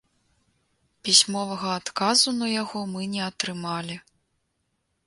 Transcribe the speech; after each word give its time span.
Пісьмовага 1.07 1.75
адказу 1.81 2.35
на 2.41 2.47
яго 2.63 2.79
мы 2.95 3.01
не 3.13 3.21
атрымалі. 3.31 3.95